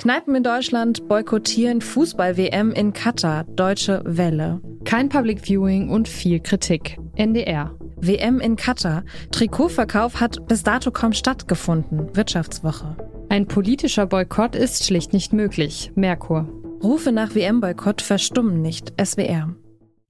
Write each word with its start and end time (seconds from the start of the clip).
Kneipen 0.00 0.34
in 0.34 0.42
Deutschland 0.42 1.08
boykottieren 1.08 1.82
Fußball-WM 1.82 2.72
in 2.72 2.94
Katar. 2.94 3.44
Deutsche 3.44 4.00
Welle. 4.06 4.62
Kein 4.86 5.10
Public 5.10 5.42
Viewing 5.42 5.90
und 5.90 6.08
viel 6.08 6.40
Kritik. 6.40 6.96
NDR. 7.16 7.76
WM 8.00 8.40
in 8.40 8.56
Katar. 8.56 9.04
Trikotverkauf 9.30 10.18
hat 10.18 10.48
bis 10.48 10.62
dato 10.62 10.90
kaum 10.90 11.12
stattgefunden. 11.12 12.16
Wirtschaftswoche. 12.16 12.96
Ein 13.28 13.46
politischer 13.46 14.06
Boykott 14.06 14.56
ist 14.56 14.86
schlicht 14.86 15.12
nicht 15.12 15.34
möglich. 15.34 15.92
Merkur. 15.96 16.48
Rufe 16.82 17.12
nach 17.12 17.34
WM-Boykott 17.34 18.00
verstummen 18.00 18.62
nicht. 18.62 18.94
SWR. 18.98 19.54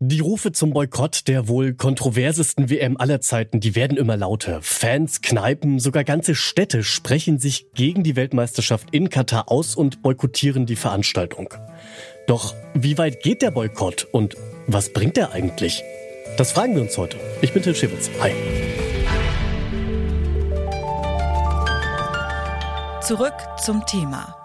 Die 0.02 0.20
Rufe 0.20 0.50
zum 0.50 0.70
Boykott 0.70 1.28
der 1.28 1.46
wohl 1.46 1.74
kontroversesten 1.74 2.70
WM 2.70 2.96
aller 2.96 3.20
Zeiten, 3.20 3.60
die 3.60 3.74
werden 3.74 3.98
immer 3.98 4.16
lauter. 4.16 4.60
Fans, 4.62 5.20
Kneipen, 5.20 5.78
sogar 5.78 6.04
ganze 6.04 6.34
Städte 6.34 6.84
sprechen 6.84 7.38
sich 7.38 7.66
gegen 7.74 8.02
die 8.02 8.16
Weltmeisterschaft 8.16 8.88
in 8.92 9.10
Katar 9.10 9.50
aus 9.50 9.74
und 9.74 10.00
boykottieren 10.00 10.64
die 10.64 10.76
Veranstaltung. 10.76 11.52
Doch 12.26 12.54
wie 12.72 12.96
weit 12.96 13.22
geht 13.22 13.42
der 13.42 13.50
Boykott 13.50 14.08
und 14.10 14.38
was 14.66 14.90
bringt 14.90 15.18
er 15.18 15.32
eigentlich? 15.32 15.82
Das 16.38 16.52
fragen 16.52 16.76
wir 16.76 16.80
uns 16.80 16.96
heute. 16.96 17.18
Ich 17.42 17.52
bin 17.52 17.62
Till 17.62 17.74
Schewitz. 17.74 18.08
Hi. 18.22 18.32
Zurück 23.02 23.34
zum 23.62 23.84
Thema. 23.84 24.39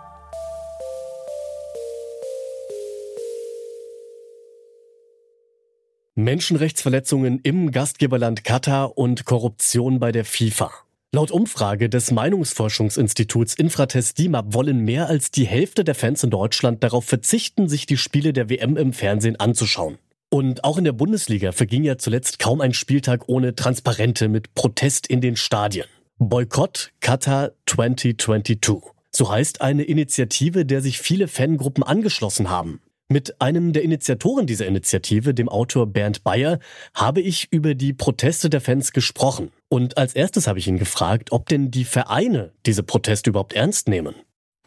Menschenrechtsverletzungen 6.25 7.39
im 7.43 7.71
Gastgeberland 7.71 8.43
Katar 8.43 8.97
und 8.97 9.25
Korruption 9.25 9.99
bei 9.99 10.11
der 10.11 10.25
FIFA. 10.25 10.71
Laut 11.13 11.29
Umfrage 11.29 11.87
des 11.87 12.11
Meinungsforschungsinstituts 12.11 13.53
Infratest 13.53 14.17
DIMAP 14.17 14.53
wollen 14.53 14.79
mehr 14.79 15.07
als 15.07 15.29
die 15.29 15.45
Hälfte 15.45 15.83
der 15.83 15.93
Fans 15.93 16.23
in 16.23 16.31
Deutschland 16.31 16.83
darauf 16.83 17.05
verzichten, 17.05 17.69
sich 17.69 17.85
die 17.85 17.95
Spiele 17.95 18.33
der 18.33 18.49
WM 18.49 18.75
im 18.75 18.91
Fernsehen 18.91 19.39
anzuschauen. 19.39 19.99
Und 20.29 20.63
auch 20.63 20.79
in 20.79 20.83
der 20.83 20.93
Bundesliga 20.93 21.51
verging 21.51 21.83
ja 21.83 21.99
zuletzt 21.99 22.39
kaum 22.39 22.59
ein 22.59 22.73
Spieltag 22.73 23.29
ohne 23.29 23.55
Transparente 23.55 24.27
mit 24.27 24.55
Protest 24.55 25.05
in 25.07 25.21
den 25.21 25.35
Stadien. 25.35 25.85
Boykott 26.17 26.91
Katar 27.01 27.51
2022. 27.67 28.81
So 29.11 29.31
heißt 29.31 29.61
eine 29.61 29.83
Initiative, 29.83 30.65
der 30.65 30.81
sich 30.81 30.97
viele 30.97 31.27
Fangruppen 31.27 31.83
angeschlossen 31.83 32.49
haben. 32.49 32.81
Mit 33.07 33.39
einem 33.39 33.71
der 33.71 33.83
Initiatoren 33.83 34.47
dieser 34.47 34.65
Initiative, 34.65 35.35
dem 35.35 35.47
Autor 35.47 35.85
Bernd 35.85 36.23
Bayer, 36.23 36.57
habe 36.95 37.21
ich 37.21 37.47
über 37.51 37.75
die 37.75 37.93
Proteste 37.93 38.49
der 38.49 38.61
Fans 38.61 38.93
gesprochen. 38.93 39.51
Und 39.69 39.99
als 39.99 40.15
erstes 40.15 40.47
habe 40.47 40.57
ich 40.57 40.67
ihn 40.67 40.79
gefragt, 40.79 41.31
ob 41.31 41.47
denn 41.47 41.69
die 41.69 41.85
Vereine 41.85 42.51
diese 42.65 42.81
Proteste 42.81 43.29
überhaupt 43.29 43.53
ernst 43.53 43.89
nehmen. 43.89 44.15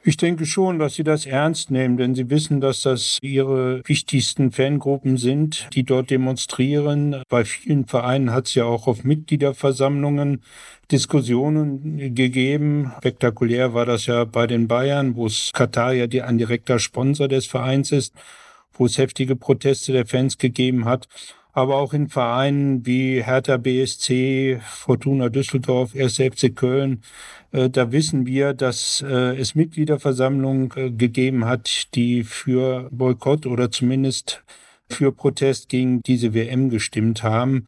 Ich 0.04 0.16
denke 0.16 0.46
schon, 0.46 0.78
dass 0.78 0.94
sie 0.94 1.02
das 1.02 1.26
ernst 1.26 1.70
nehmen, 1.70 1.96
denn 1.96 2.14
sie 2.14 2.30
wissen, 2.30 2.60
dass 2.60 2.82
das 2.82 3.18
ihre 3.20 3.82
wichtigsten 3.84 4.52
Fangruppen 4.52 5.16
sind, 5.16 5.68
die 5.74 5.82
dort 5.82 6.10
demonstrieren. 6.10 7.22
Bei 7.28 7.44
vielen 7.44 7.86
Vereinen 7.86 8.32
hat 8.32 8.46
es 8.46 8.54
ja 8.54 8.64
auch 8.64 8.86
auf 8.86 9.02
Mitgliederversammlungen 9.02 10.42
Diskussionen 10.90 12.14
gegeben. 12.14 12.92
Spektakulär 12.98 13.74
war 13.74 13.86
das 13.86 14.06
ja 14.06 14.24
bei 14.24 14.46
den 14.46 14.68
Bayern, 14.68 15.16
wo 15.16 15.26
es 15.26 15.50
Katar 15.52 15.92
ja 15.92 16.06
ein 16.24 16.38
direkter 16.38 16.78
Sponsor 16.78 17.26
des 17.26 17.46
Vereins 17.46 17.90
ist, 17.90 18.14
wo 18.72 18.86
es 18.86 18.98
heftige 18.98 19.34
Proteste 19.34 19.92
der 19.92 20.06
Fans 20.06 20.38
gegeben 20.38 20.84
hat 20.84 21.08
aber 21.52 21.76
auch 21.76 21.92
in 21.92 22.08
Vereinen 22.08 22.86
wie 22.86 23.22
Hertha 23.22 23.56
BSC, 23.56 24.60
Fortuna 24.62 25.28
Düsseldorf, 25.28 25.94
1. 25.94 26.16
FC 26.16 26.54
Köln. 26.54 27.02
Äh, 27.52 27.70
da 27.70 27.92
wissen 27.92 28.26
wir, 28.26 28.54
dass 28.54 29.02
äh, 29.06 29.36
es 29.36 29.54
Mitgliederversammlungen 29.54 30.70
äh, 30.76 30.90
gegeben 30.90 31.44
hat, 31.46 31.94
die 31.94 32.24
für 32.24 32.88
Boykott 32.92 33.46
oder 33.46 33.70
zumindest 33.70 34.44
für 34.90 35.12
Protest 35.12 35.68
gegen 35.68 36.02
diese 36.02 36.34
WM 36.34 36.70
gestimmt 36.70 37.22
haben. 37.22 37.66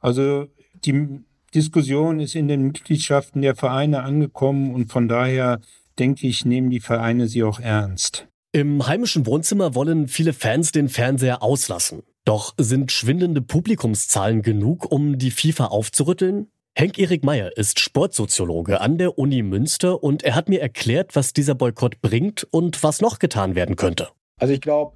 Also 0.00 0.48
die 0.84 1.20
Diskussion 1.54 2.20
ist 2.20 2.34
in 2.34 2.48
den 2.48 2.62
Mitgliedschaften 2.62 3.42
der 3.42 3.54
Vereine 3.54 4.02
angekommen 4.02 4.74
und 4.74 4.92
von 4.92 5.08
daher 5.08 5.60
denke 5.98 6.26
ich, 6.26 6.44
nehmen 6.44 6.70
die 6.70 6.80
Vereine 6.80 7.26
sie 7.26 7.42
auch 7.42 7.60
ernst. 7.60 8.28
Im 8.52 8.86
heimischen 8.86 9.26
Wohnzimmer 9.26 9.74
wollen 9.74 10.08
viele 10.08 10.32
Fans 10.32 10.72
den 10.72 10.88
Fernseher 10.88 11.42
auslassen. 11.42 12.02
Doch 12.28 12.54
sind 12.58 12.92
schwindende 12.92 13.40
Publikumszahlen 13.40 14.42
genug, 14.42 14.92
um 14.92 15.16
die 15.16 15.30
FIFA 15.30 15.68
aufzurütteln? 15.68 16.48
Henk-Erik 16.74 17.24
Meyer 17.24 17.56
ist 17.56 17.80
Sportsoziologe 17.80 18.82
an 18.82 18.98
der 18.98 19.16
Uni 19.16 19.42
Münster 19.42 20.04
und 20.04 20.24
er 20.24 20.34
hat 20.34 20.50
mir 20.50 20.60
erklärt, 20.60 21.16
was 21.16 21.32
dieser 21.32 21.54
Boykott 21.54 22.02
bringt 22.02 22.46
und 22.50 22.82
was 22.82 23.00
noch 23.00 23.18
getan 23.18 23.54
werden 23.54 23.76
könnte. 23.76 24.08
Also 24.36 24.52
ich 24.52 24.60
glaube, 24.60 24.94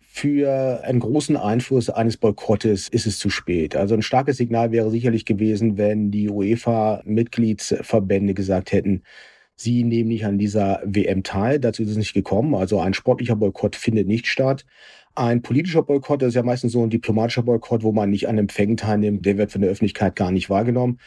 für 0.00 0.80
einen 0.84 1.00
großen 1.00 1.36
Einfluss 1.36 1.90
eines 1.90 2.16
Boykottes 2.16 2.88
ist 2.88 3.06
es 3.06 3.18
zu 3.18 3.28
spät. 3.28 3.76
Also 3.76 3.94
ein 3.94 4.00
starkes 4.00 4.38
Signal 4.38 4.72
wäre 4.72 4.90
sicherlich 4.90 5.26
gewesen, 5.26 5.76
wenn 5.76 6.10
die 6.10 6.30
UEFA-Mitgliedsverbände 6.30 8.32
gesagt 8.32 8.72
hätten, 8.72 9.02
sie 9.54 9.84
nehmen 9.84 10.08
nicht 10.08 10.24
an 10.24 10.38
dieser 10.38 10.80
WM 10.86 11.24
teil. 11.24 11.60
Dazu 11.60 11.82
ist 11.82 11.90
es 11.90 11.98
nicht 11.98 12.14
gekommen. 12.14 12.54
Also 12.54 12.80
ein 12.80 12.94
sportlicher 12.94 13.36
Boykott 13.36 13.76
findet 13.76 14.08
nicht 14.08 14.26
statt. 14.26 14.64
Ein 15.16 15.42
politischer 15.42 15.82
Boykott, 15.82 16.22
das 16.22 16.30
ist 16.30 16.34
ja 16.34 16.42
meistens 16.42 16.72
so 16.72 16.82
ein 16.82 16.90
diplomatischer 16.90 17.44
Boykott, 17.44 17.84
wo 17.84 17.92
man 17.92 18.10
nicht 18.10 18.28
an 18.28 18.36
Empfängen 18.36 18.76
teilnimmt, 18.76 19.24
der 19.24 19.38
wird 19.38 19.52
von 19.52 19.60
der 19.60 19.70
Öffentlichkeit 19.70 20.16
gar 20.16 20.32
nicht 20.32 20.50
wahrgenommen. 20.50 20.98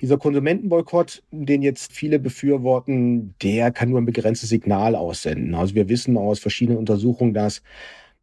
Dieser 0.00 0.18
Konsumentenboykott, 0.18 1.24
den 1.32 1.62
jetzt 1.62 1.92
viele 1.92 2.20
befürworten, 2.20 3.34
der 3.42 3.72
kann 3.72 3.90
nur 3.90 4.00
ein 4.00 4.04
begrenztes 4.04 4.50
Signal 4.50 4.94
aussenden. 4.94 5.56
Also 5.56 5.74
wir 5.74 5.88
wissen 5.88 6.16
aus 6.16 6.38
verschiedenen 6.38 6.78
Untersuchungen, 6.78 7.34
dass 7.34 7.62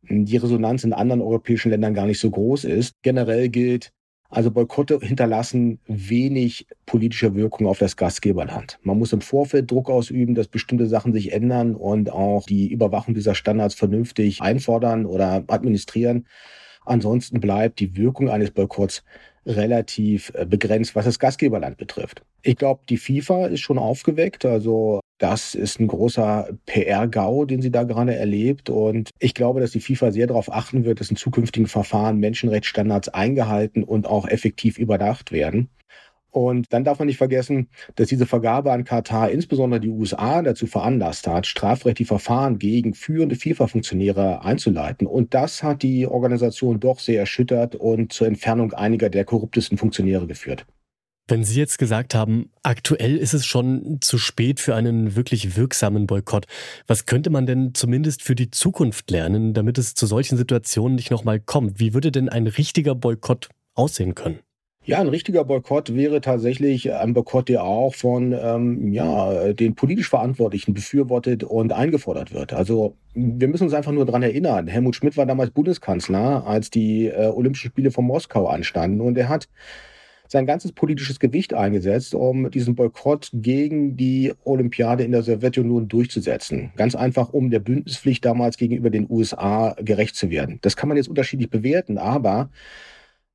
die 0.03 0.37
Resonanz 0.37 0.85
in 0.85 0.93
anderen 0.93 1.21
europäischen 1.21 1.71
Ländern 1.71 1.93
gar 1.93 2.05
nicht 2.05 2.19
so 2.19 2.31
groß 2.31 2.63
ist. 2.63 2.95
Generell 3.01 3.49
gilt, 3.49 3.91
also 4.33 4.49
Boykotte 4.49 4.99
hinterlassen 4.99 5.79
wenig 5.85 6.65
politische 6.87 7.35
Wirkung 7.35 7.67
auf 7.67 7.77
das 7.77 7.97
Gastgeberland. 7.97 8.79
Man 8.81 8.97
muss 8.97 9.13
im 9.13 9.21
Vorfeld 9.21 9.69
Druck 9.69 9.89
ausüben, 9.91 10.33
dass 10.33 10.47
bestimmte 10.47 10.87
Sachen 10.87 11.13
sich 11.13 11.31
ändern 11.31 11.75
und 11.75 12.11
auch 12.11 12.45
die 12.47 12.71
Überwachung 12.71 13.13
dieser 13.13 13.35
Standards 13.35 13.75
vernünftig 13.75 14.41
einfordern 14.41 15.05
oder 15.05 15.43
administrieren. 15.47 16.25
Ansonsten 16.83 17.39
bleibt 17.39 17.79
die 17.79 17.95
Wirkung 17.95 18.29
eines 18.29 18.49
Boykotts 18.49 19.03
relativ 19.45 20.31
äh, 20.35 20.45
begrenzt, 20.45 20.95
was 20.95 21.05
das 21.05 21.19
Gastgeberland 21.19 21.77
betrifft. 21.77 22.23
Ich 22.41 22.55
glaube, 22.55 22.81
die 22.89 22.97
FIFA 22.97 23.47
ist 23.47 23.61
schon 23.61 23.77
aufgeweckt. 23.77 24.45
Also 24.45 24.99
das 25.17 25.55
ist 25.55 25.79
ein 25.79 25.87
großer 25.87 26.49
PR-GAU, 26.65 27.45
den 27.45 27.61
sie 27.61 27.71
da 27.71 27.83
gerade 27.83 28.15
erlebt. 28.15 28.69
Und 28.69 29.09
ich 29.19 29.33
glaube, 29.33 29.61
dass 29.61 29.71
die 29.71 29.79
FIFA 29.79 30.11
sehr 30.11 30.27
darauf 30.27 30.51
achten 30.51 30.85
wird, 30.85 30.99
dass 30.99 31.09
in 31.09 31.15
zukünftigen 31.15 31.67
Verfahren 31.67 32.19
Menschenrechtsstandards 32.19 33.09
eingehalten 33.09 33.83
und 33.83 34.07
auch 34.07 34.27
effektiv 34.27 34.77
überdacht 34.77 35.31
werden. 35.31 35.69
Und 36.33 36.73
dann 36.73 36.83
darf 36.83 36.97
man 36.97 37.05
nicht 37.05 37.17
vergessen, 37.17 37.69
dass 37.95 38.07
diese 38.07 38.25
Vergabe 38.25 38.71
an 38.71 38.85
Katar 38.85 39.29
insbesondere 39.29 39.79
die 39.79 39.89
USA 39.89 40.41
dazu 40.41 40.65
veranlasst 40.65 41.27
hat, 41.27 41.45
strafrechtliche 41.45 42.07
Verfahren 42.07 42.57
gegen 42.57 42.95
führende 42.95 43.35
FIFA-Funktionäre 43.35 44.43
einzuleiten. 44.43 45.05
Und 45.05 45.35
das 45.35 45.61
hat 45.61 45.83
die 45.83 46.07
Organisation 46.07 46.79
doch 46.79 46.99
sehr 46.99 47.19
erschüttert 47.19 47.75
und 47.75 48.13
zur 48.13 48.25
Entfernung 48.25 48.73
einiger 48.73 49.11
der 49.11 49.25
korruptesten 49.25 49.77
Funktionäre 49.77 50.25
geführt. 50.25 50.65
Wenn 51.27 51.43
Sie 51.43 51.59
jetzt 51.59 51.77
gesagt 51.77 52.15
haben, 52.15 52.49
aktuell 52.63 53.15
ist 53.15 53.35
es 53.35 53.45
schon 53.45 53.99
zu 54.01 54.17
spät 54.17 54.59
für 54.59 54.73
einen 54.73 55.15
wirklich 55.15 55.55
wirksamen 55.55 56.07
Boykott, 56.07 56.47
was 56.87 57.05
könnte 57.05 57.29
man 57.29 57.45
denn 57.45 57.75
zumindest 57.75 58.23
für 58.23 58.35
die 58.35 58.49
Zukunft 58.49 59.09
lernen, 59.11 59.53
damit 59.53 59.77
es 59.77 59.93
zu 59.93 60.07
solchen 60.07 60.35
Situationen 60.35 60.95
nicht 60.95 61.11
nochmal 61.11 61.39
kommt? 61.39 61.79
Wie 61.79 61.93
würde 61.93 62.11
denn 62.11 62.27
ein 62.27 62.47
richtiger 62.47 62.95
Boykott 62.95 63.49
aussehen 63.75 64.15
können? 64.15 64.39
Ja, 64.85 64.99
ein 64.99 65.07
richtiger 65.07 65.45
Boykott 65.45 65.95
wäre 65.95 66.19
tatsächlich 66.19 66.91
ein 66.93 67.13
Boykott, 67.13 67.47
der 67.47 67.63
auch 67.63 67.95
von 67.95 68.33
ähm, 68.33 68.91
ja, 68.91 69.53
den 69.53 69.75
politisch 69.75 70.09
Verantwortlichen 70.09 70.73
befürwortet 70.73 71.45
und 71.45 71.71
eingefordert 71.71 72.33
wird. 72.33 72.51
Also 72.51 72.97
wir 73.13 73.47
müssen 73.47 73.63
uns 73.63 73.73
einfach 73.73 73.93
nur 73.93 74.05
daran 74.05 74.23
erinnern. 74.23 74.67
Helmut 74.67 74.97
Schmidt 74.97 75.15
war 75.15 75.25
damals 75.25 75.51
Bundeskanzler, 75.51 76.45
als 76.45 76.69
die 76.69 77.07
äh, 77.07 77.27
Olympischen 77.27 77.69
Spiele 77.69 77.91
von 77.91 78.03
Moskau 78.03 78.47
anstanden. 78.47 78.99
Und 78.99 79.17
er 79.17 79.29
hat 79.29 79.47
sein 80.27 80.45
ganzes 80.45 80.73
politisches 80.73 81.19
Gewicht 81.19 81.53
eingesetzt, 81.53 82.13
um 82.13 82.51
diesen 82.51 82.75
Boykott 82.75 83.29
gegen 83.33 83.95
die 83.95 84.33
Olympiade 84.43 85.03
in 85.05 85.13
der 85.13 85.23
Sowjetunion 85.23 85.87
durchzusetzen. 85.87 86.71
Ganz 86.75 86.95
einfach, 86.95 87.31
um 87.31 87.51
der 87.51 87.59
Bündnispflicht 87.59 88.25
damals 88.25 88.57
gegenüber 88.57 88.89
den 88.89 89.09
USA 89.09 89.75
gerecht 89.79 90.15
zu 90.17 90.29
werden. 90.29 90.59
Das 90.61 90.75
kann 90.75 90.89
man 90.89 90.97
jetzt 90.97 91.07
unterschiedlich 91.07 91.49
bewerten, 91.49 91.97
aber 91.97 92.49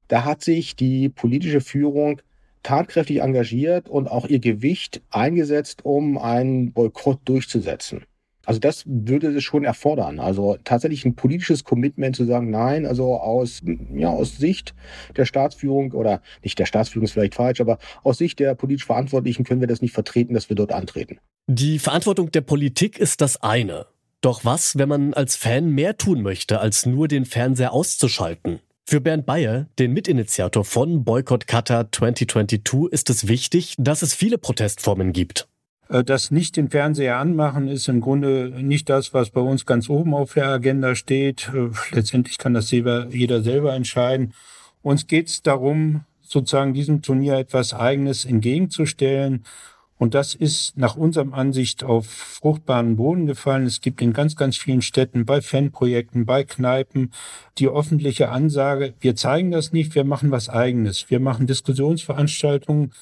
da 0.09 0.25
hat 0.25 0.43
sich 0.43 0.77
die 0.77 1.09
politische 1.09 1.61
Führung 1.61 2.21
tatkräftig 2.63 3.21
engagiert 3.21 3.89
und 3.89 4.11
auch 4.11 4.27
ihr 4.27 4.41
Gewicht 4.41 5.01
eingesetzt, 5.11 5.85
um 5.85 6.19
einen 6.19 6.73
Boykott 6.73 7.21
durchzusetzen. 7.25 8.05
Also 8.45 8.61
das 8.61 8.85
würde 8.87 9.29
es 9.29 9.45
schon 9.45 9.65
erfordern. 9.65 10.21
Also 10.21 10.57
tatsächlich 10.65 11.05
ein 11.05 11.15
politisches 11.15 11.65
Commitment 11.65 12.17
zu 12.17 12.25
sagen, 12.25 12.49
nein, 12.49 12.87
also 12.87 13.17
aus, 13.17 13.61
ja, 13.95 14.09
aus 14.09 14.39
Sicht 14.39 14.75
der 15.19 15.27
Staatsführung 15.27 15.93
oder 15.93 16.23
nicht 16.43 16.59
der 16.59 16.65
Staatsführung 16.65 17.05
ist 17.05 17.13
vielleicht 17.13 17.35
falsch, 17.35 17.61
aber 17.61 17.77
aus 18.03 18.17
Sicht 18.17 18.39
der 18.39 18.55
politisch 18.55 18.87
Verantwortlichen 18.87 19.45
können 19.45 19.61
wir 19.61 19.69
das 19.69 19.83
nicht 19.83 19.93
vertreten, 19.93 20.33
dass 20.33 20.49
wir 20.49 20.57
dort 20.57 20.73
antreten. 20.73 21.19
Die 21.47 21.79
Verantwortung 21.79 22.31
der 22.31 22.41
Politik 22.41 22.99
ist 22.99 23.21
das 23.21 23.43
eine. 23.43 23.85
Doch 24.23 24.47
was, 24.47 24.79
wenn 24.79 24.89
man 24.89 25.13
als 25.13 25.37
Fan 25.37 25.71
mehr 25.71 25.99
tun 25.99 26.23
möchte, 26.23 26.59
als 26.59 26.87
nur 26.87 27.07
den 27.07 27.27
Fernseher 27.27 27.75
auszuschalten? 27.75 28.61
Für 28.91 29.03
Bernd 29.03 29.27
Bayer, 29.27 29.67
den 29.79 29.93
Mitinitiator 29.93 30.65
von 30.65 31.05
Boycott 31.05 31.47
Qatar 31.47 31.93
2022, 31.93 32.91
ist 32.91 33.11
es 33.11 33.29
wichtig, 33.29 33.75
dass 33.77 34.01
es 34.01 34.15
viele 34.15 34.39
Protestformen 34.39 35.13
gibt. 35.13 35.47
Äh, 35.91 36.03
das 36.03 36.31
nicht 36.31 36.57
den 36.57 36.71
Fernseher 36.71 37.19
anmachen 37.19 37.69
ist 37.69 37.89
im 37.89 38.01
Grunde 38.01 38.51
nicht 38.63 38.89
das, 38.89 39.13
was 39.13 39.29
bei 39.29 39.43
uns 39.43 39.67
ganz 39.67 39.91
oben 39.91 40.15
auf 40.15 40.33
der 40.33 40.49
Agenda 40.49 40.95
steht. 40.95 41.51
Äh, 41.53 41.69
letztendlich 41.91 42.39
kann 42.39 42.55
das 42.55 42.71
jeder 42.71 43.43
selber 43.43 43.75
entscheiden. 43.75 44.33
Uns 44.81 45.07
geht 45.07 45.29
es 45.29 45.43
darum, 45.43 46.05
sozusagen 46.23 46.73
diesem 46.73 47.03
Turnier 47.03 47.35
etwas 47.35 47.75
Eigenes 47.75 48.25
entgegenzustellen. 48.25 49.45
Und 49.99 50.15
das 50.15 50.35
ist 50.35 50.77
nach 50.79 50.97
unserem 50.97 51.35
Ansicht 51.35 51.85
auf 51.85 52.07
fruchtbaren 52.07 52.97
Boden 52.97 53.27
gefallen. 53.27 53.67
Es 53.67 53.81
gibt 53.81 54.01
in 54.01 54.13
ganz, 54.13 54.37
ganz 54.37 54.57
vielen 54.57 54.83
Städten, 54.83 55.27
bei 55.27 55.43
Fanprojekten, 55.43 56.25
bei 56.25 56.45
Kneipen 56.45 57.13
die 57.59 57.69
öffentliche 57.69 58.31
Ansage, 58.31 58.95
wir 59.01 59.17
zeigen 59.17 59.51
das 59.51 59.73
nicht, 59.73 59.95
wir 59.95 60.05
machen 60.05 60.31
was 60.31 60.49
eigenes. 60.49 61.11
Wir 61.11 61.19
machen 61.19 61.47
Diskussionsveranstaltungen 61.47 62.93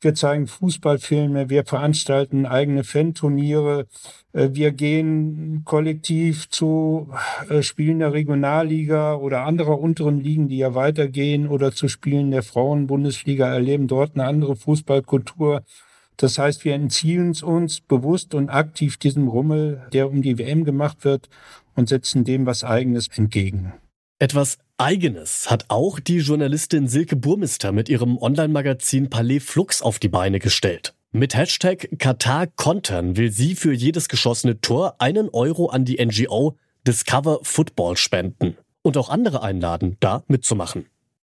wir 0.00 0.14
zeigen 0.14 0.46
Fußballfilme, 0.46 1.50
wir 1.50 1.64
veranstalten 1.64 2.46
eigene 2.46 2.84
Fan-Turniere, 2.84 3.86
äh, 4.32 4.50
wir 4.52 4.70
gehen 4.70 5.62
kollektiv 5.64 6.48
zu 6.50 7.10
äh, 7.48 7.62
Spielen 7.62 7.98
der 7.98 8.12
Regionalliga 8.12 9.16
oder 9.16 9.44
anderer 9.44 9.78
unteren 9.80 10.20
Ligen, 10.20 10.48
die 10.48 10.58
ja 10.58 10.74
weitergehen, 10.74 11.48
oder 11.48 11.72
zu 11.72 11.88
Spielen 11.88 12.30
der 12.30 12.42
Frauenbundesliga, 12.42 13.48
erleben 13.48 13.88
dort 13.88 14.14
eine 14.14 14.24
andere 14.24 14.56
Fußballkultur. 14.56 15.62
Das 16.18 16.36
heißt, 16.36 16.64
wir 16.64 16.74
entziehen 16.74 17.34
uns 17.42 17.80
bewusst 17.80 18.34
und 18.34 18.50
aktiv 18.50 18.98
diesem 18.98 19.28
Rummel, 19.28 19.86
der 19.92 20.10
um 20.10 20.20
die 20.20 20.36
WM 20.36 20.64
gemacht 20.64 21.04
wird, 21.04 21.30
und 21.74 21.88
setzen 21.88 22.24
dem 22.24 22.44
was 22.44 22.64
Eigenes 22.64 23.06
entgegen. 23.16 23.72
Etwas 24.18 24.58
Eigenes 24.78 25.48
hat 25.48 25.66
auch 25.68 26.00
die 26.00 26.18
Journalistin 26.18 26.88
Silke 26.88 27.14
Burmister 27.14 27.70
mit 27.70 27.88
ihrem 27.88 28.18
Online-Magazin 28.18 29.10
Palais 29.10 29.38
Flux 29.38 29.80
auf 29.80 30.00
die 30.00 30.08
Beine 30.08 30.40
gestellt. 30.40 30.92
Mit 31.12 31.36
Hashtag 31.36 31.88
Katar 31.98 32.48
Kontern 32.48 33.16
will 33.16 33.30
sie 33.30 33.54
für 33.54 33.72
jedes 33.72 34.08
geschossene 34.08 34.60
Tor 34.60 34.96
einen 34.98 35.28
Euro 35.30 35.66
an 35.66 35.84
die 35.84 36.04
NGO 36.04 36.56
Discover 36.86 37.40
Football 37.42 37.96
spenden 37.96 38.56
und 38.82 38.96
auch 38.96 39.08
andere 39.08 39.42
einladen, 39.42 39.96
da 40.00 40.24
mitzumachen. 40.26 40.86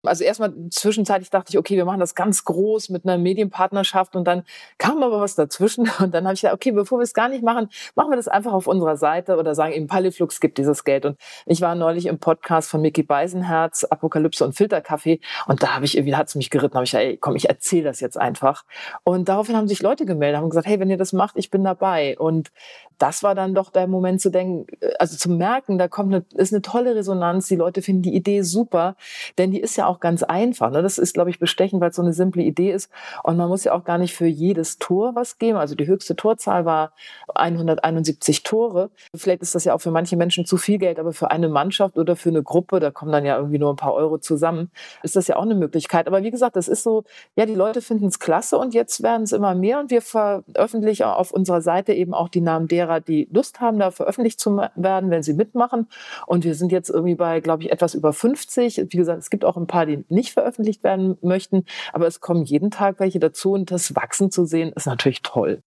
Also 0.06 0.24
erstmal 0.24 0.52
zwischenzeitlich 0.70 1.30
dachte 1.30 1.50
ich, 1.50 1.58
okay, 1.58 1.76
wir 1.76 1.84
machen 1.84 2.00
das 2.00 2.14
ganz 2.14 2.44
groß 2.44 2.88
mit 2.90 3.04
einer 3.04 3.18
Medienpartnerschaft 3.18 4.16
und 4.16 4.24
dann 4.24 4.44
kam 4.78 5.02
aber 5.02 5.20
was 5.20 5.34
dazwischen 5.34 5.90
und 6.00 6.14
dann 6.14 6.24
habe 6.24 6.34
ich 6.34 6.40
gesagt, 6.40 6.54
okay, 6.54 6.72
bevor 6.72 6.98
wir 6.98 7.04
es 7.04 7.14
gar 7.14 7.28
nicht 7.28 7.42
machen, 7.42 7.68
machen 7.94 8.10
wir 8.10 8.16
das 8.16 8.28
einfach 8.28 8.52
auf 8.52 8.66
unserer 8.66 8.96
Seite 8.96 9.36
oder 9.36 9.54
sagen 9.54 9.72
eben 9.72 9.86
Paliflux 9.86 10.40
gibt 10.40 10.58
dieses 10.58 10.84
Geld. 10.84 11.06
Und 11.06 11.18
ich 11.46 11.60
war 11.60 11.74
neulich 11.74 12.06
im 12.06 12.18
Podcast 12.18 12.70
von 12.70 12.80
Mickey 12.80 13.02
Beisenherz, 13.02 13.84
Apokalypse 13.84 14.44
und 14.44 14.54
Filterkaffee 14.54 15.20
und 15.46 15.62
da 15.62 15.74
habe 15.74 15.84
ich 15.84 15.96
irgendwie, 15.96 16.16
hat 16.16 16.28
es 16.28 16.34
mich 16.34 16.50
geritten, 16.50 16.74
habe 16.74 16.84
ich 16.84 16.90
gesagt, 16.90 17.04
ey, 17.04 17.16
komm, 17.16 17.36
ich 17.36 17.48
erzähle 17.48 17.84
das 17.84 18.00
jetzt 18.00 18.18
einfach. 18.18 18.64
Und 19.04 19.28
daraufhin 19.28 19.56
haben 19.56 19.68
sich 19.68 19.82
Leute 19.82 20.06
gemeldet, 20.06 20.40
haben 20.40 20.48
gesagt, 20.50 20.66
hey, 20.66 20.80
wenn 20.80 20.90
ihr 20.90 20.96
das 20.96 21.12
macht, 21.12 21.36
ich 21.36 21.50
bin 21.50 21.64
dabei. 21.64 22.18
Und 22.18 22.50
das 22.98 23.22
war 23.22 23.34
dann 23.34 23.54
doch 23.54 23.70
der 23.70 23.86
Moment 23.86 24.20
zu 24.20 24.30
denken, 24.30 24.66
äh, 24.80 24.94
also 24.98 25.16
zu 25.16 25.30
merken, 25.30 25.78
da 25.78 25.88
kommt 25.88 26.14
eine, 26.14 26.24
ist 26.34 26.52
eine 26.52 26.62
tolle 26.62 26.94
Resonanz, 26.94 27.48
die 27.48 27.56
Leute 27.56 27.82
finden 27.82 28.02
die 28.02 28.14
Idee 28.14 28.42
super, 28.42 28.96
denn 29.38 29.50
die 29.50 29.60
ist 29.60 29.76
ja 29.76 29.86
auch 29.86 30.00
ganz 30.00 30.22
einfach. 30.22 30.70
Ne? 30.70 30.82
Das 30.82 30.98
ist, 30.98 31.14
glaube 31.14 31.30
ich, 31.30 31.38
bestechend, 31.38 31.80
weil 31.80 31.90
es 31.90 31.96
so 31.96 32.02
eine 32.02 32.12
simple 32.12 32.42
Idee 32.42 32.72
ist 32.72 32.90
und 33.22 33.36
man 33.36 33.48
muss 33.48 33.64
ja 33.64 33.72
auch 33.72 33.84
gar 33.84 33.98
nicht 33.98 34.14
für 34.14 34.26
jedes 34.26 34.78
Tor 34.78 35.14
was 35.14 35.38
geben. 35.38 35.58
Also 35.58 35.74
die 35.74 35.86
höchste 35.86 36.16
Torzahl 36.16 36.64
war 36.64 36.92
171 37.34 38.42
Tore. 38.42 38.90
Vielleicht 39.14 39.42
ist 39.42 39.54
das 39.54 39.64
ja 39.64 39.74
auch 39.74 39.80
für 39.80 39.90
manche 39.90 40.16
Menschen 40.16 40.46
zu 40.46 40.56
viel 40.56 40.78
Geld, 40.78 40.98
aber 40.98 41.12
für 41.12 41.30
eine 41.30 41.48
Mannschaft 41.48 41.98
oder 41.98 42.16
für 42.16 42.30
eine 42.30 42.42
Gruppe, 42.42 42.80
da 42.80 42.90
kommen 42.90 43.12
dann 43.12 43.24
ja 43.24 43.36
irgendwie 43.36 43.58
nur 43.58 43.72
ein 43.72 43.76
paar 43.76 43.94
Euro 43.94 44.18
zusammen, 44.18 44.70
ist 45.02 45.16
das 45.16 45.26
ja 45.26 45.36
auch 45.36 45.42
eine 45.42 45.54
Möglichkeit. 45.54 46.06
Aber 46.06 46.22
wie 46.22 46.30
gesagt, 46.30 46.56
das 46.56 46.68
ist 46.68 46.82
so, 46.82 47.04
ja, 47.34 47.46
die 47.46 47.54
Leute 47.54 47.82
finden 47.82 48.06
es 48.06 48.18
klasse 48.18 48.58
und 48.58 48.74
jetzt 48.74 49.02
werden 49.02 49.22
es 49.22 49.32
immer 49.32 49.54
mehr 49.54 49.80
und 49.80 49.90
wir 49.90 50.02
veröffentlichen 50.02 51.04
auf 51.04 51.30
unserer 51.30 51.60
Seite 51.60 51.92
eben 51.92 52.14
auch 52.14 52.28
die 52.28 52.40
Namen 52.40 52.68
der 52.68 52.85
derer, 52.86 53.00
die 53.00 53.28
Lust 53.32 53.60
haben, 53.60 53.78
da 53.78 53.90
veröffentlicht 53.90 54.40
zu 54.40 54.56
werden, 54.56 55.10
wenn 55.10 55.22
sie 55.22 55.34
mitmachen. 55.34 55.88
Und 56.26 56.44
wir 56.44 56.54
sind 56.54 56.72
jetzt 56.72 56.90
irgendwie 56.90 57.14
bei, 57.14 57.40
glaube 57.40 57.64
ich, 57.64 57.72
etwas 57.72 57.94
über 57.94 58.12
50. 58.12 58.86
Wie 58.88 58.96
gesagt, 58.96 59.18
es 59.18 59.30
gibt 59.30 59.44
auch 59.44 59.56
ein 59.56 59.66
paar, 59.66 59.86
die 59.86 60.04
nicht 60.08 60.32
veröffentlicht 60.32 60.84
werden 60.84 61.18
möchten, 61.22 61.64
aber 61.92 62.06
es 62.06 62.20
kommen 62.20 62.44
jeden 62.44 62.70
Tag 62.70 63.00
welche 63.00 63.18
dazu 63.18 63.52
und 63.52 63.70
das 63.70 63.94
Wachsen 63.94 64.30
zu 64.30 64.44
sehen, 64.44 64.72
ist 64.74 64.86
natürlich 64.86 65.22
toll. 65.22 65.60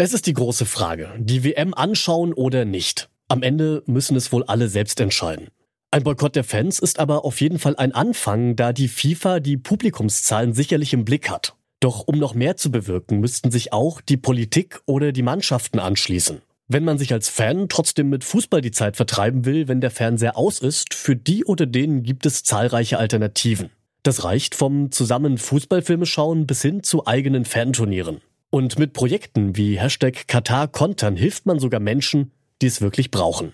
Es 0.00 0.12
ist 0.12 0.26
die 0.26 0.32
große 0.32 0.64
Frage, 0.64 1.10
die 1.18 1.42
WM 1.42 1.74
anschauen 1.74 2.32
oder 2.32 2.64
nicht. 2.64 3.10
Am 3.26 3.42
Ende 3.42 3.82
müssen 3.86 4.16
es 4.16 4.30
wohl 4.30 4.44
alle 4.44 4.68
selbst 4.68 5.00
entscheiden. 5.00 5.48
Ein 5.90 6.04
Boykott 6.04 6.36
der 6.36 6.44
Fans 6.44 6.78
ist 6.78 7.00
aber 7.00 7.24
auf 7.24 7.40
jeden 7.40 7.58
Fall 7.58 7.74
ein 7.76 7.92
Anfang, 7.92 8.54
da 8.54 8.72
die 8.72 8.88
FIFA 8.88 9.40
die 9.40 9.56
Publikumszahlen 9.56 10.52
sicherlich 10.52 10.92
im 10.92 11.04
Blick 11.04 11.30
hat. 11.30 11.57
Doch 11.80 12.06
um 12.06 12.18
noch 12.18 12.34
mehr 12.34 12.56
zu 12.56 12.70
bewirken, 12.70 13.20
müssten 13.20 13.50
sich 13.50 13.72
auch 13.72 14.00
die 14.00 14.16
Politik 14.16 14.80
oder 14.86 15.12
die 15.12 15.22
Mannschaften 15.22 15.78
anschließen. 15.78 16.42
Wenn 16.66 16.84
man 16.84 16.98
sich 16.98 17.12
als 17.12 17.28
Fan 17.28 17.68
trotzdem 17.68 18.10
mit 18.10 18.24
Fußball 18.24 18.60
die 18.60 18.72
Zeit 18.72 18.96
vertreiben 18.96 19.44
will, 19.44 19.68
wenn 19.68 19.80
der 19.80 19.90
Fernseher 19.90 20.36
aus 20.36 20.58
ist, 20.58 20.92
für 20.92 21.16
die 21.16 21.44
oder 21.44 21.66
den 21.66 22.02
gibt 22.02 22.26
es 22.26 22.42
zahlreiche 22.42 22.98
Alternativen. 22.98 23.70
Das 24.02 24.24
reicht 24.24 24.54
vom 24.54 24.90
zusammen 24.90 25.38
Fußballfilme 25.38 26.04
schauen 26.04 26.46
bis 26.46 26.62
hin 26.62 26.82
zu 26.82 27.06
eigenen 27.06 27.44
Fanturnieren. 27.44 28.20
Und 28.50 28.78
mit 28.78 28.92
Projekten 28.92 29.56
wie 29.56 29.78
Hashtag 29.78 30.26
Katar 30.26 30.68
Kontern 30.68 31.16
hilft 31.16 31.46
man 31.46 31.58
sogar 31.58 31.80
Menschen, 31.80 32.32
die 32.60 32.66
es 32.66 32.80
wirklich 32.80 33.10
brauchen. 33.10 33.52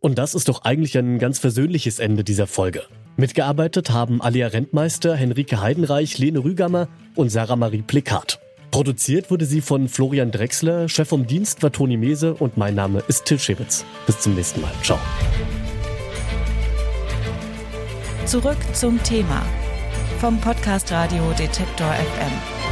Und 0.00 0.18
das 0.18 0.34
ist 0.34 0.48
doch 0.48 0.62
eigentlich 0.62 0.96
ein 0.98 1.18
ganz 1.18 1.38
versöhnliches 1.38 1.98
Ende 1.98 2.24
dieser 2.24 2.46
Folge. 2.46 2.84
Mitgearbeitet 3.16 3.90
haben 3.90 4.20
Alia 4.20 4.48
Rentmeister, 4.48 5.14
Henrike 5.14 5.60
Heidenreich, 5.60 6.18
Lene 6.18 6.42
Rügamer 6.42 6.88
und 7.14 7.30
Sarah 7.30 7.56
Marie 7.56 7.82
Plikat. 7.82 8.40
Produziert 8.72 9.30
wurde 9.30 9.44
sie 9.44 9.60
von 9.60 9.88
Florian 9.88 10.32
Drexler, 10.32 10.88
Chef 10.88 11.08
vom 11.08 11.28
Dienst 11.28 11.62
war 11.62 11.70
Toni 11.70 11.96
Mese 11.96 12.34
und 12.34 12.56
mein 12.56 12.74
Name 12.74 13.04
ist 13.06 13.24
Till 13.24 13.38
Schewitz. 13.38 13.84
Bis 14.06 14.18
zum 14.18 14.34
nächsten 14.34 14.60
Mal. 14.60 14.72
Ciao. 14.82 14.98
Zurück 18.26 18.58
zum 18.72 19.00
Thema 19.04 19.42
vom 20.18 20.40
Podcast 20.40 20.90
Radio 20.90 21.22
Detektor 21.38 21.92
FM. 21.92 22.63